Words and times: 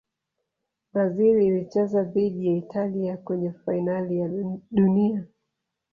brazil 0.93 1.41
ilicheza 1.41 2.03
dhidi 2.03 2.47
ya 2.47 2.53
italia 2.53 3.17
kwenye 3.17 3.51
fainali 3.51 4.17
ya 4.19 4.29
dunia 4.71 5.25